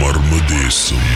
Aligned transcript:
மர்மதேசம் 0.00 1.06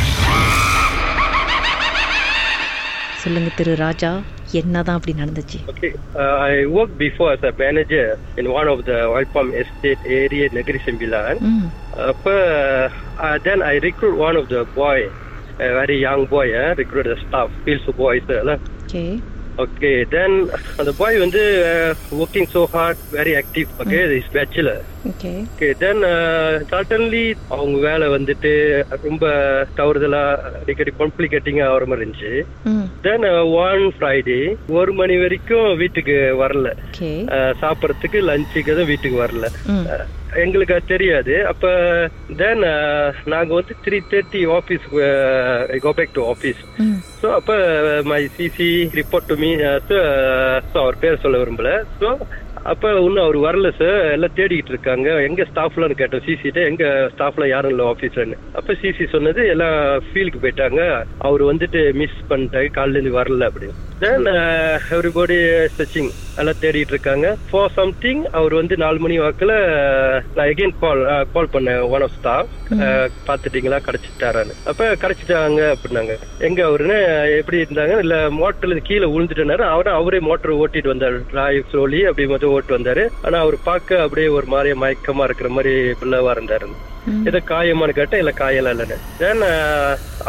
சொல்லுங்க 3.23 3.51
திரு 3.57 3.77
ராஜா 3.77 4.11
என்னதான் 4.53 4.97
அப்படி 4.99 5.13
நடந்துச்சு 5.13 5.59
Okay, 5.69 5.93
uh, 6.15 6.37
I 6.51 6.67
worked 6.67 6.99
before 6.99 7.33
as 7.33 7.43
a 7.43 7.53
manager 7.53 8.19
in 8.37 8.51
one 8.51 8.69
of 8.69 8.85
the 8.85 9.07
oil 9.07 9.25
palm 9.25 9.53
estate 9.53 9.99
area 10.23 10.49
Negeri 10.53 10.81
Sembilan. 10.85 11.39
ம் 11.41 11.67
Apa, 11.97 12.37
uh, 13.19 13.39
then 13.39 13.63
I 13.63 13.79
recruit 13.79 14.17
one 14.19 14.37
of 14.37 14.49
the 14.49 14.65
boy, 14.75 14.99
a 15.59 15.71
very 15.81 16.01
young 16.01 16.27
boy, 16.27 16.47
eh, 16.53 16.75
recruit 16.75 17.07
okay 19.57 19.71
Okay, 19.75 20.05
then 20.07 20.31
the 20.79 20.93
boy 20.93 21.11
வந்து 21.19 21.43
uh, 21.65 21.91
working 22.13 22.47
so 22.47 22.67
hard, 22.67 22.97
very 23.11 23.33
active. 23.37 23.69
Okay, 23.83 24.01
he's 24.13 24.29
bachelor. 24.33 24.77
Okay 25.11 25.31
okay 25.45 25.69
then 25.77 26.01
suddenly 26.71 27.23
அவங்க 27.55 27.77
வேலை 27.81 28.07
வந்துட்டு 28.09 28.53
ரொம்ப 29.03 29.25
தவறுதலா 29.77 30.23
அடிக்கடி 30.61 30.93
காம்ப்ளிகேட்டிங்கா 31.01 31.67
ஆகிற 31.67 31.87
மாதிரி 31.87 32.05
இருந்துச்சு. 32.05 32.33
தென் 33.03 33.27
ஒன் 33.61 33.85
ஃப்ரைடே 33.97 34.41
ஒரு 34.79 34.93
மணி 34.93 35.17
வரைக்கும் 35.17 35.69
வீட்டுக்கு 35.83 36.17
வரல. 36.43 36.69
ஓகே 36.89 37.13
அஹ், 37.37 37.55
சாப்பிடறதுக்கு 37.63 38.21
லஞ்சுக்கு 38.31 38.79
தான் 38.81 38.91
வீட்டுக்கு 38.93 39.19
வரல. 39.25 39.47
எங்களுக்கு 40.43 40.75
அது 40.77 40.93
தெரியாது. 40.93 41.35
அப்ப 41.53 41.65
தென் 42.41 42.65
நாங்க 43.33 43.51
வந்து 43.59 43.75
three 43.87 43.99
thirty 44.13 44.43
office 44.59 44.87
go 45.85 45.93
back 45.99 46.17
to 46.19 46.25
office 46.33 46.63
so 47.21 47.29
அப்ப 47.39 47.59
my 48.13 48.23
CC 48.39 48.71
report 49.01 49.31
to 49.33 49.37
me 49.43 49.51
so 49.91 49.99
அவர் 50.85 51.03
பேர் 51.05 51.23
சொல்ல 51.27 51.43
விரும்பல. 51.43 51.73
ஸோ 52.01 52.09
அப்ப 52.73 52.91
இன்னும் 53.07 53.25
அவர் 53.25 53.39
வரல 53.47 53.69
சார் 53.79 53.99
எல்லாம் 54.13 54.37
தேடிக்கிட்டு 54.37 54.73
இருக்காங்க. 54.73 55.09
எங்க 55.29 55.43
ஸ்டாஃப்லாம் 55.51 55.97
கேட்டோம். 55.99 56.23
சிசிட்ட 56.27 56.61
எங்க 56.71 56.85
ஸ்டாஃப்ல 57.15 57.47
யாரும் 57.51 57.73
இல்லை 57.75 57.87
ஆஃபீஸ்லன்னு 57.93 58.39
அப்ப 58.59 58.77
சிசி 58.83 59.07
சொன்னது 59.15 59.43
எல்லாம் 59.55 59.77
ஃபீல்டுக்கு 60.07 60.45
போயிட்டாங்க. 60.45 60.81
அவர் 61.29 61.43
வந்துட்டு 61.51 61.81
மிஸ் 62.03 62.21
பண்ணிட்டாங்க 62.31 62.71
காலையில 62.79 62.99
இருந்து 62.99 63.19
வரல 63.21 63.49
அப்படின்னு. 63.51 63.77
தென் 64.05 64.27
எவ்ரிபடி 64.95 65.37
சர்ச்சிங் 65.77 66.09
எல்லாம் 66.41 66.59
தேடிட்டு 66.63 66.93
இருக்காங்க 66.95 67.27
ஃபார் 67.51 67.71
சம்திங் 67.77 68.23
அவர் 68.39 68.55
வந்து 68.55 68.75
நாலு 68.83 68.99
மணி 69.05 69.17
வாக்குல 69.21 69.53
நான் 70.37 70.49
எகைன் 70.53 70.75
கால் 70.81 71.03
கால் 71.35 71.51
பண்ணேன். 71.53 71.83
ஒன் 71.95 72.05
ஆஃப் 72.07 72.15
ஸ்டாஃப் 72.17 72.51
பாத்துட்டீங்களா 73.29 73.79
கிடைச்சிட்டாரான்னு. 73.87 74.55
அப்ப 74.71 74.89
கிடைச்சிட்டாங்க 75.03 75.61
அப்படின்னாங்க. 75.75 76.15
எங்க 76.49 76.61
அவருன்னு 76.69 76.99
எப்படி 77.39 77.59
இருந்தாங்க? 77.63 77.99
இல்ல 78.05 78.17
மோட்டர்ல 78.41 78.79
கீழே 78.89 79.09
விழுந்துட்டனாரு. 79.15 79.65
அவரை 79.75 79.93
அவரே 80.01 80.21
மோட்டர் 80.29 80.57
ஓட்டிட்டு 80.63 80.93
வந்தாரு. 80.95 81.21
டிராய் 81.33 81.61
ஸ்லோலி 81.73 82.01
அப்படி 82.11 82.27
மட்டும் 82.33 82.55
ஓட்டு 82.57 82.79
வந்தாரு. 82.79 83.05
ஆனா 83.23 83.39
அவர் 83.45 83.59
பார்க்க 83.71 84.03
அப்படியே 84.07 84.29
ஒரு 84.39 84.49
மாதிரி 84.55 84.73
மயக்கமா 84.85 85.29
இருக்கிற 85.29 85.51
மாதிரி 85.59 85.75
பிள்ளவா 86.03 86.35
இருந்தாரு. 86.39 86.69
இதை 87.29 87.41
காயமானு 87.49 87.97
கேட்டேன் 88.01 88.23
இல்ல 88.25 88.35
காயலாம் 88.43 88.75
இல்லைன்னு. 88.77 88.99
தென் 89.23 89.45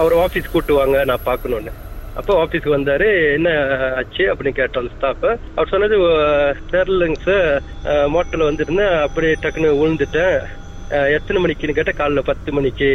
அவர் 0.04 0.16
ஆபீஸ் 0.26 0.54
கூட்டு 0.54 0.74
வாங்க 0.82 1.04
நான் 1.12 1.28
பார்க்கணும்னு. 1.30 1.74
அப்போ 2.16 2.34
ஆபீஸ்க்கு 2.42 2.76
வந்தாரு 2.76 3.08
என்ன 3.34 3.50
ஆச்சு? 3.96 4.24
அப்படின்னு 4.32 4.60
கேட்டோம் 4.60 4.92
ஸ்டாஃப் 4.92 5.26
அவர் 5.56 5.70
சொன்னது 5.70 5.96
"அஹ், 6.18 6.54
தெரியலங்க 6.72 7.20
சார் 7.24 7.50
மோட்டர்ல 8.14 8.50
வந்துருந்தேன். 8.50 8.96
அப்படியே 9.02 9.34
டக்குன்னு 9.42 9.80
விழுந்துட்டேன் 9.80 10.38
எத்தனை 11.12 11.38
மணிக்குன்னு 11.42 11.74
கேட்டா 11.74 11.94
காலைல 11.96 12.22
பத்து 12.24 12.50
மணிக்கு. 12.52 12.90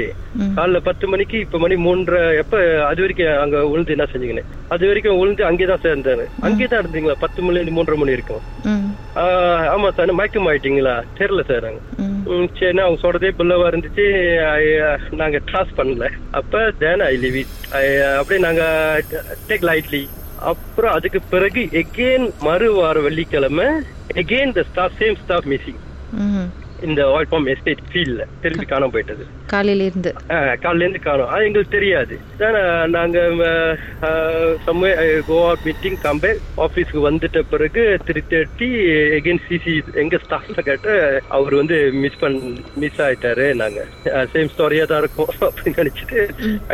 காலைல 0.56 0.78
பத்து 0.80 1.08
மணிக்கு 1.08 1.36
இப்ப 1.38 1.58
மணி 1.58 1.76
மூன்றரை 1.78 2.38
எப்ப 2.38 2.56
அது 2.84 3.00
வரைக்கும் 3.00 3.32
அங்க 3.40 3.56
விழுந்து 3.66 3.92
என்ன 3.92 4.06
செஞ்சீங்கன்னு. 4.12 4.44
அது 4.70 4.86
வரைக்கும் 4.86 5.18
விழுந்து 5.18 5.42
அங்கேதான் 5.44 5.84
சேர்ந்தாரு 5.84 6.24
அங்கேதான் 6.40 6.82
இருந்தீங்களா? 6.82 7.16
பத்து 7.18 7.42
மணி 7.42 7.58
இருந்து 7.58 7.76
மூன்றரை 7.76 7.96
மணி 7.96 8.12
இருக்கும் 8.12 8.42
ஆமா 9.74 9.88
சார் 9.94 10.12
மயக்கம் 10.12 10.48
ஆயிட்டீங்களா 10.48 10.92
தெரியல 11.20 11.44
சார் 11.46 11.66
நாங்க 11.66 11.80
ம் 12.26 12.48
சரி 12.58 12.78
அவங்க 12.78 13.00
சொல்றதே 13.02 13.30
பிள்ளவா 13.38 13.66
இருந்துச்சு. 13.68 14.04
Uh, 14.46 14.96
நாங்க 15.12 15.40
ட்ராஸ் 15.50 15.76
பண்ணல. 15.76 16.06
அப்ப 16.30 16.70
தேன் 16.78 17.00
ஐ 17.00 17.16
லிவ் 17.16 17.34
இட் 17.34 17.54
அப்படியே 18.18 18.40
நாங்க 18.40 18.64
டேக் 19.48 19.62
லைட்லி 19.62 20.02
அப்புறம் 20.42 20.92
அதுக்கு 20.92 21.20
பிறகு 21.30 21.68
எகெயின் 21.72 22.32
மறு 22.40 22.72
வார 22.72 23.00
வெள்ளிக்கிழமை 23.00 23.66
again 24.14 24.52
the 24.52 24.62
staff 24.62 24.92
same 25.00 25.16
staff 25.24 25.46
missing 25.46 25.80
இந்த 26.88 27.00
ஆயில் 27.14 27.30
பாம் 27.32 27.48
எஸ்டேட் 27.52 27.82
ஃபீல்ட்ல 27.90 28.24
திரும்பி 28.42 28.66
காணாம 28.72 28.92
போயிட்டது. 28.94 29.24
காலையில 29.52 29.86
இருந்து 29.90 30.10
காலையில 30.64 30.84
இருந்து 30.84 31.02
காணும். 31.06 31.30
அது 31.34 31.46
எங்களுக்கு 31.48 31.76
தெரியாது. 31.76 32.14
நாங்க 32.96 33.18
someway 34.66 34.90
go 35.28 35.38
out 35.48 35.66
meeting 35.68 35.98
come back 36.06 36.32
ஆபீஸ்க்கு 36.66 37.06
வந்துட்ட 37.08 37.42
பிறகு 37.52 37.84
த்ரீ 38.08 38.22
தேர்ட்டி 38.32 38.70
எகெயின் 39.18 39.44
சிசி 39.48 39.74
எங்க 40.04 40.18
ஸ்டாஃப்ல 40.24 40.62
கேட்டு 40.70 40.94
அவர் 41.38 41.54
வந்து 41.60 41.78
மிஸ் 42.02 42.20
பண் 42.24 42.40
மிஸ் 42.82 43.00
ஆயிட்டாரு 43.06 43.46
நாங்க. 43.62 43.80
சேம் 44.34 44.52
ஸ்டோரியா 44.54 44.86
தான் 44.92 45.02
இருக்கும் 45.04 45.32
அப்படின்னு 45.48 45.80
நினைச்சிட்டு 45.82 46.20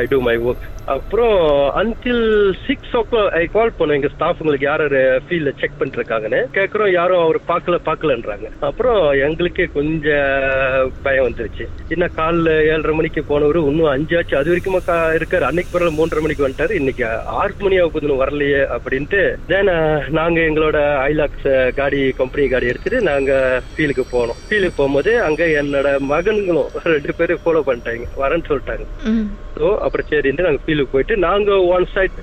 ஐ 0.01 0.05
டூ 0.13 0.21
மை 0.29 0.37
ஒர்க் 0.49 0.67
அப்புறம் 0.95 1.39
until 1.81 2.27
six 2.67 2.93
o'clock 3.11 3.33
I 3.41 3.45
call 3.55 3.73
பண்ணோம். 3.79 3.97
எங்க 3.99 4.11
ஸ்டாஃப்ங்களுக்கு 4.17 4.69
யார் 4.69 4.85
ஃபீல்ட்ல 5.25 5.53
செக் 5.61 5.79
பண்ணிட்டு 5.79 6.01
இருக்காங்கன்னு. 6.01 6.41
கேட்கறோம் 6.59 6.93
யாரும் 6.99 7.23
அவர் 7.25 7.39
பார்க்கல 7.51 7.79
பார்க்கலன்றாங்க. 7.89 8.49
அப்புறம் 8.69 9.01
எங்களுக்கே 9.27 9.67
கொஞ்சம் 9.77 9.95
கொஞ்சம் 10.01 10.93
பயம் 11.03 11.29
வந்துருச்சு. 11.29 11.67
என்ன 11.89 12.11
காலைல 12.17 12.51
ஏழரை 12.51 12.95
மணிக்கு 12.95 13.25
போனவர் 13.25 13.57
இன்னும் 13.57 13.95
அஞ்சாச்சு 13.95 14.35
அது 14.35 14.55
வரைக்குமா 14.55 14.81
கா- 14.87 15.17
இருக்காரு. 15.17 15.41
அன்னைக்கு 15.41 15.79
பிறகு 15.79 16.07
மூன்றரை 16.07 16.21
மணிக்கு 16.21 16.49
வந்துட்டாரு. 16.49 16.71
இன்னைக்கு 16.71 17.25
ஆறு 17.25 17.55
மணி 17.59 17.81
ஆகுதுன்னு 17.81 18.21
வரலையே 18.23 18.79
அப்படின்ட்டு 18.79 19.37
தென் 19.47 20.09
நாங்க 20.09 20.41
எங்களோட 20.41 20.79
ஐலாக்ஸ் 21.11 21.73
காடி 21.73 22.13
கம்பெனி 22.13 22.49
காடி 22.49 22.67
எடுத்துட்டு 22.67 23.03
நாங்க 23.03 23.63
ஃபீலுக்கு 23.77 24.05
போனோம். 24.13 24.39
ஃபீலுக்கு 24.49 24.71
போகும்போது 24.77 25.23
அங்க 25.23 25.45
என்னோட 25.45 25.99
மகன்களும் 25.99 26.69
ரெண்டு 26.83 27.15
பேரும் 27.15 27.39
ஃபாலோ 27.45 27.63
பண்ணிட்டாங்க. 27.67 28.05
வரேன்னு 28.17 28.45
சொல்லிட்டாங்க. 28.49 28.87
ம் 29.57 29.63
ஸோ 29.63 29.69
அப்புறம் 29.85 30.07
சரின்ட்டு 30.09 30.47
நாங்க 30.47 30.61
ஃபீல்டுக்கு 30.65 30.95
போயிட்டு 30.95 31.15
நாங்க 31.27 31.51
ஒன் 31.75 31.87
சைட் 31.93 32.17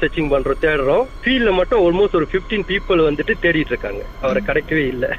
சர்ச்சிங் 0.00 0.28
பண்றோம் 0.32 0.60
தேடுறோம். 0.64 1.04
ஃபீல்ட்ல 1.22 1.52
மட்டும் 1.58 1.82
ஆல்மோஸ்ட் 1.84 2.16
ஒரு 2.18 2.26
15 2.32 2.60
பீப்புள் 2.70 3.00
வந்துட்டு 3.06 3.34
தேடிட்டு 3.44 3.72
இருக்காங்க. 3.74 4.02
அவரை 4.24 4.40
கிடைக்கவே 4.48 4.84
இல்லை. 4.94 5.10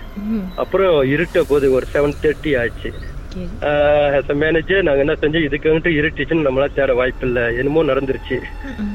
அப்புறம் 0.63 0.95
இருட்ட 1.13 1.43
போது 1.51 1.65
ஒரு 1.77 1.87
செவன் 1.93 2.15
தேர்ட்டி 2.23 2.53
ஆச்சு 2.61 2.91
மேனேஜர் 4.43 4.87
நாங்க 4.87 5.01
என்ன 5.05 5.15
செஞ்சோம்? 5.21 5.45
இதுக்கு 5.45 5.71
வந்துட்டு 5.71 5.91
இருட்டுச்சுன்னு 5.99 6.45
நம்மளால 6.47 6.73
தேட 6.73 6.93
வாய்ப்பு 6.93 7.25
இல்லை 7.27 7.43
என்னமோ 7.57 7.83
நடந்துருச்சு. 7.83 8.37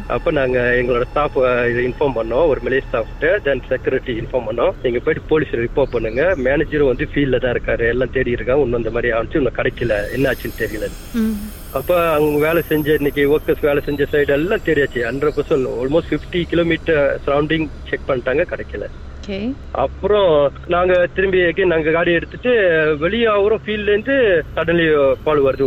அப்ப 0.06 0.30
நாங்க 0.30 0.58
எங்களோட 0.80 1.02
ஸ்டாஃப் 1.02 1.36
இதை 1.70 1.82
இன்ஃபார்ம் 1.88 2.16
பண்ணோம். 2.18 2.46
ஒரு 2.52 2.60
மிலே 2.64 2.80
ஸ்டாஃப்ட்டு 2.88 3.30
தென் 3.42 3.62
செக்யூரிட்டி 3.68 4.12
இன்ஃபார்ம் 4.20 4.48
பண்ணோம். 4.50 4.72
நீங்க 4.82 4.98
போயிட்டு 4.98 5.28
போலீஸ் 5.28 5.54
ரிப்போர்ட் 5.64 5.94
பண்ணுங்க. 5.96 6.22
மேனேஜரும் 6.46 6.92
வந்து 6.92 7.08
ஃபீல்ட்ல 7.14 7.40
தான் 7.40 7.54
இருக்காரு. 7.56 7.86
எல்லாம் 7.88 8.10
தேடி 8.10 8.30
இருக்காங்க. 8.30 8.64
இன்னும் 8.64 8.82
இந்த 8.82 8.90
மாதிரி 8.90 9.12
ஆச்சு 9.12 9.38
இன்னும் 9.40 9.58
கிடைக்கல. 9.58 9.96
என்ன 10.12 10.32
ஆச்சுன்னு 10.32 10.60
தெரியல. 10.62 10.88
ம் 11.14 11.36
அப்ப 11.78 11.90
அவங்க 12.12 12.38
வேலை 12.46 12.62
செஞ்ச 12.62 12.94
இன்னைக்கு 12.94 13.22
ஒர்க்கர்ஸ் 13.34 13.66
வேலை 13.68 13.82
செஞ்ச 13.84 14.06
சைடு 14.12 14.28
எல்லாம் 14.28 14.66
தெரியாச்சு 14.66 15.00
hundred 15.08 15.36
percent 15.36 15.68
almost 15.82 16.12
fifty 16.14 16.42
kilometre 16.52 17.20
surrounding 17.26 17.68
check 17.90 18.08
பண்ணிட்டாங்க. 18.08 18.44
கிடைக்கல. 18.52 18.86
ஓகே 19.30 19.40
அப்புறம் 19.82 20.30
நாங்க 20.66 20.92
திரும்பி 21.14 21.40
நாங்க 21.72 21.90
காடி 21.90 22.12
எடுத்துட்டு 22.12 22.52
வெளியே 22.98 23.26
ஆகுறோம் 23.28 23.62
ஃபீல்ட்ல 23.64 23.92
இருந்து 23.92 24.16
சடன்லி 24.56 24.86
கால் 25.24 25.46
வருது 25.46 25.66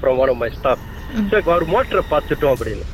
from 0.00 0.18
one 0.22 0.32
of 0.32 0.40
my. 0.42 0.50
Staff 0.58 0.84
sir 1.30 1.42
அவர் 1.46 1.64
மோட்டரை 1.72 2.02
பார்த்துட்டோம் 2.10 2.52
அப்படின்னு. 2.54 2.84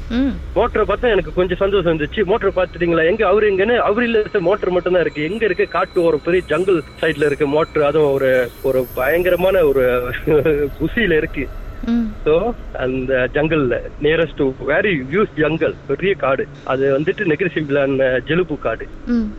மோட்டரை 0.57 0.85
பார்த்தா 0.91 1.13
எனக்கு 1.15 1.35
கொஞ்சம் 1.35 1.61
சந்தோஷம் 1.63 1.91
இருந்துச்சு. 1.91 2.23
மோட்டர் 2.25 2.57
பார்த்துட்டீங்களா? 2.59 3.05
எங்க 3.11 3.23
அவரு 3.27 3.51
எங்கன்னு? 3.51 3.77
அவர் 3.89 4.05
இல்ல 4.05 4.23
சார் 4.33 4.47
மோட்டர் 4.49 4.71
மட்டும் 4.71 4.95
தான் 4.95 5.05
இருக்கு. 5.05 5.27
எங்க 5.31 5.45
இருக்கு? 5.45 5.67
காட்டு 5.69 5.99
ஒரு 6.03 6.19
பெரிய 6.25 6.43
ஜங்கிள் 6.53 6.79
சைட்ல 7.03 7.29
இருக்கு 7.31 7.47
மோட்டர். 7.49 7.85
அதுவும் 7.85 8.15
ஒரு 8.15 8.31
ஒரு 8.63 8.83
பயங்கரமான 8.95 9.65
ஒரு 9.71 9.85
குசியில 10.79 11.17
இருக்கு. 11.17 11.45
ஸோ 12.25 12.35
அந்த 12.79 13.29
ஜங்கல்ல 13.35 13.75
nearest 14.03 14.37
to 14.37 14.47
very 14.67 14.93
views 15.11 15.33
jungle 15.37 15.75
பெரிய 15.87 16.15
காடு. 16.17 16.45
அது 16.65 16.85
வந்துட்டு 16.97 17.29
நெகிரி 17.29 17.51
சிம்பிளான் 17.55 17.95
ஜெலுப்பு 18.25 18.59
காடு. 18.59 18.87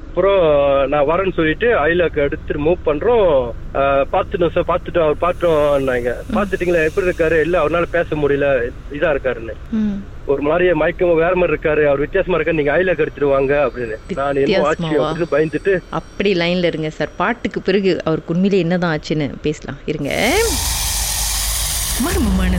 அப்புறம் 0.08 0.44
நான் 0.88 1.08
வரேன்னு 1.08 1.34
சொல்லிட்டு 1.34 1.68
ஐலாக்கு 1.82 2.20
எடுத்துட்டு 2.22 2.62
மூவ் 2.62 2.86
பண்றோம். 2.86 3.32
அஹ், 3.74 4.06
பார்த்துட்டோம் 4.14 4.54
சார் 4.54 4.70
பார்த்துட்டோம் 4.70 5.06
அவர் 5.06 5.24
பார்த்தோம்னாங்க 5.24 6.12
பார்த்துட்டீங்களா? 6.34 6.84
எப்படி 6.84 7.08
இருக்காரு? 7.08 7.42
இல்ல 7.42 7.60
அவரால 7.60 7.88
பேச 7.92 8.16
முடியல. 8.16 8.48
இதா 8.92 9.12
இருக்காருன்னு. 9.12 9.56
ம். 9.74 9.98
ஒரு 10.26 10.42
மாதிரியே 10.42 10.74
மயக்கம் 10.74 11.22
வேற 11.22 11.36
மாதிரி 11.36 11.54
இருக்காரு. 11.54 11.84
அவர் 11.86 12.00
வித்தியாசமா 12.00 12.38
இருக்காரு. 12.38 12.52
நீங்க 12.54 12.74
ஐலாக்கு 12.74 13.00
எடுத்துட்டு 13.00 13.28
வாங்க 13.28 13.54
அப்படின்னு. 13.68 13.98
நான் 14.16 14.42
என்ன 14.42 14.64
ஆச்சு? 14.68 14.96
அப்படின்னு 15.02 15.32
பயந்துட்டு. 15.32 15.74
அப்படி 15.92 16.32
லைன்ல 16.36 16.66
இருங்க 16.66 16.90
சார் 16.92 17.14
பாட்டுக்கு 17.18 17.62
பிறகு 17.62 18.02
அவருக்கு 18.06 18.34
உண்மையிலே 18.34 18.60
என்னதான் 18.60 18.94
ஆச்சுன்னு 18.96 19.30
பேசலாம். 19.42 19.80
இருங்க. 19.86 20.12
மர்மமான 22.06 22.37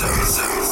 Sir, 0.00 0.24
Sir. 0.24 0.69